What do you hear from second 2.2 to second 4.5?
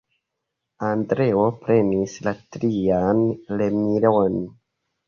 la trian remilon.